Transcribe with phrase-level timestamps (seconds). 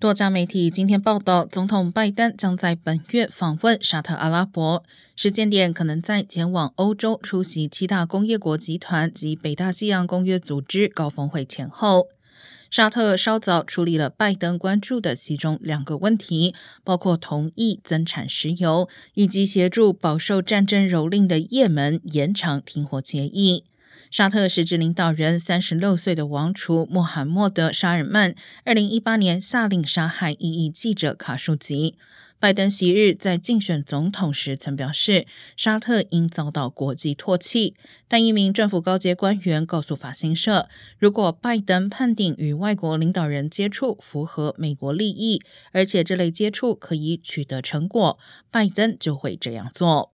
[0.00, 4.84] 多家媒体今天报道，总统拜登将在本月访问沙特阿拉伯，
[5.16, 12.06] 时间点可能在前往欧洲出席七大工业国集团及北大西洋公约组织高峰会前后。
[12.70, 16.54] 沙特稍早处理了拜登关注的其中两个问题，
[16.84, 23.64] 包括同意增产石油，以及协助饱受战争蹂躏的也门延长停火协议。
[24.10, 28.34] 沙特实质领导人三十六岁的王储穆罕默德·沙尔曼，
[28.64, 31.96] 二零一八年下令杀害异议记者卡舒吉。
[32.40, 37.74] 拜登昔日在竞选总统时曾表示，沙特应遭到国际唾弃。
[38.06, 45.42] 但一名政府高阶官员告诉法新社，如果拜登判定与外国领导人接触符合美国利益，
[45.72, 48.16] 而且这类接触可以取得成果，
[48.52, 50.17] 拜登就会这样做。